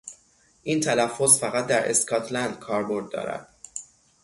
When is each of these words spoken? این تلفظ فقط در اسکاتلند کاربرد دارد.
این 0.63 0.79
تلفظ 0.81 1.39
فقط 1.39 1.67
در 1.67 1.89
اسکاتلند 1.89 2.59
کاربرد 2.59 3.09
دارد. 3.09 3.47